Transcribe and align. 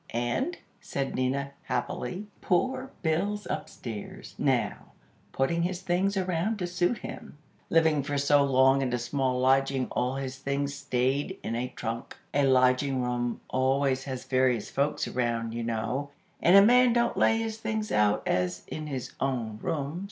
"And," 0.15 0.57
said 0.79 1.13
Nina, 1.13 1.51
happily; 1.65 2.25
"poor 2.41 2.89
Bill's 3.03 3.45
upstairs, 3.47 4.33
now, 4.39 4.93
putting 5.31 5.61
his 5.61 5.81
things 5.83 6.17
around 6.17 6.57
to 6.57 6.65
suit 6.65 6.97
him. 6.97 7.37
Living 7.69 8.01
for 8.01 8.17
so 8.17 8.43
long 8.43 8.81
in 8.81 8.91
a 8.93 8.97
small 8.97 9.39
lodging 9.39 9.85
all 9.91 10.15
his 10.15 10.39
things 10.39 10.73
staid 10.73 11.37
in 11.43 11.53
a 11.53 11.67
trunk. 11.75 12.17
A 12.33 12.47
lodging 12.47 13.03
room 13.03 13.41
always 13.47 14.05
has 14.05 14.23
various 14.23 14.71
folks 14.71 15.07
around, 15.07 15.53
you 15.53 15.63
know, 15.63 16.09
and 16.41 16.55
a 16.57 16.65
man 16.65 16.93
don't 16.93 17.15
lay 17.15 17.37
his 17.37 17.59
things 17.59 17.91
out 17.91 18.23
as 18.27 18.63
in 18.69 18.87
his 18.87 19.13
own 19.21 19.59
room. 19.61 19.99